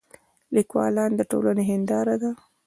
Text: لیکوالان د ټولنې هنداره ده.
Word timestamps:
لیکوالان 0.55 1.11
د 1.15 1.21
ټولنې 1.31 1.63
هنداره 1.71 2.15
ده. 2.21 2.31